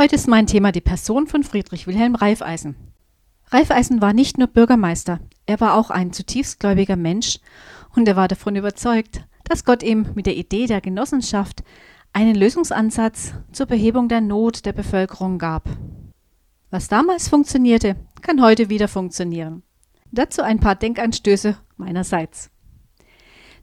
[0.00, 2.76] Heute ist mein Thema die Person von Friedrich Wilhelm Reifeisen.
[3.48, 7.40] Reifeisen war nicht nur Bürgermeister, er war auch ein zutiefst gläubiger Mensch
[7.96, 11.64] und er war davon überzeugt, dass Gott ihm mit der Idee der Genossenschaft
[12.12, 15.68] einen Lösungsansatz zur Behebung der Not der Bevölkerung gab.
[16.70, 19.64] Was damals funktionierte, kann heute wieder funktionieren.
[20.12, 22.52] Dazu ein paar Denkanstöße meinerseits.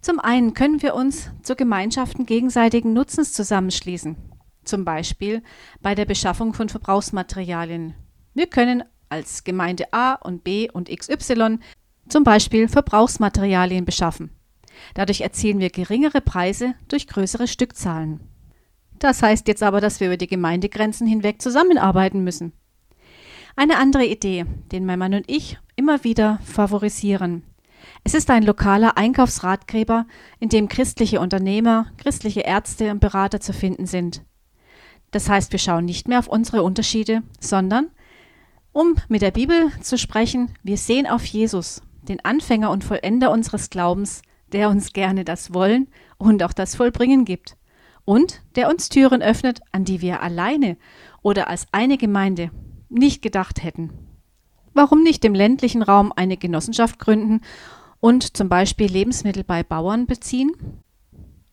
[0.01, 4.17] Zum einen können wir uns zu Gemeinschaften gegenseitigen Nutzens zusammenschließen,
[4.65, 5.43] zum Beispiel
[5.81, 7.93] bei der Beschaffung von Verbrauchsmaterialien.
[8.33, 11.59] Wir können als Gemeinde A und B und XY
[12.09, 14.31] zum Beispiel Verbrauchsmaterialien beschaffen.
[14.93, 18.19] Dadurch erzielen wir geringere Preise durch größere Stückzahlen.
[18.99, 22.53] Das heißt jetzt aber, dass wir über die Gemeindegrenzen hinweg zusammenarbeiten müssen.
[23.55, 27.43] Eine andere Idee, den mein Mann und ich immer wieder favorisieren.
[28.03, 30.05] Es ist ein lokaler Einkaufsratgeber,
[30.39, 34.23] in dem christliche Unternehmer, christliche Ärzte und Berater zu finden sind.
[35.15, 37.87] Das heißt, wir schauen nicht mehr auf unsere Unterschiede, sondern,
[38.73, 43.69] um mit der Bibel zu sprechen, wir sehen auf Jesus, den Anfänger und Vollender unseres
[43.69, 47.55] Glaubens, der uns gerne das Wollen und auch das Vollbringen gibt
[48.03, 50.75] und der uns Türen öffnet, an die wir alleine
[51.21, 52.51] oder als eine Gemeinde
[52.89, 53.91] nicht gedacht hätten.
[54.73, 57.39] Warum nicht im ländlichen Raum eine Genossenschaft gründen
[58.01, 60.51] und zum Beispiel Lebensmittel bei Bauern beziehen?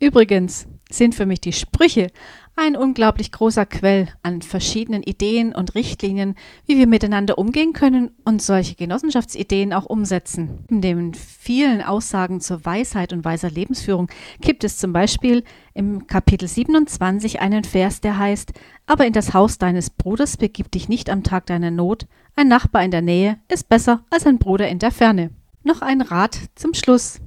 [0.00, 2.08] Übrigens sind für mich die Sprüche
[2.54, 6.34] ein unglaublich großer Quell an verschiedenen Ideen und Richtlinien,
[6.66, 10.64] wie wir miteinander umgehen können und solche Genossenschaftsideen auch umsetzen.
[10.68, 14.08] In den vielen Aussagen zur Weisheit und weiser Lebensführung
[14.40, 18.52] gibt es zum Beispiel im Kapitel 27 einen Vers, der heißt,
[18.86, 22.06] aber in das Haus deines Bruders begib dich nicht am Tag deiner Not,
[22.36, 25.30] ein Nachbar in der Nähe ist besser als ein Bruder in der Ferne.
[25.64, 27.20] Noch ein Rat zum Schluss.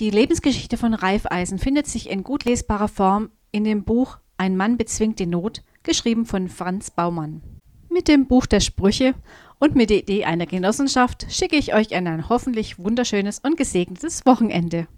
[0.00, 4.76] Die Lebensgeschichte von Reifeisen findet sich in gut lesbarer Form in dem Buch Ein Mann
[4.76, 7.42] bezwingt die Not, geschrieben von Franz Baumann.
[7.88, 9.14] Mit dem Buch der Sprüche
[9.60, 14.26] und mit der Idee einer Genossenschaft schicke ich euch in ein hoffentlich wunderschönes und gesegnetes
[14.26, 14.88] Wochenende.